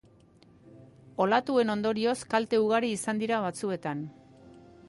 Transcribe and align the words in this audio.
Olatuen 1.25 1.73
ondorioz 1.75 2.17
kalte 2.33 2.63
ugari 2.65 2.93
izan 2.97 3.23
dira 3.25 3.43
batzuetan. 3.47 4.07